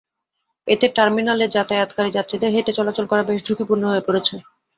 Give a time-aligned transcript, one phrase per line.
[0.67, 4.35] এতে টার্মিনালে যাতায়াতকারী যাত্রীদের হেঁটে চলাচল করা বেশ ঝুঁকিপূর্ণ হয়ে পড়েছে।